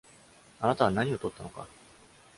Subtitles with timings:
[0.59, 1.67] あなたは何を取ったのか?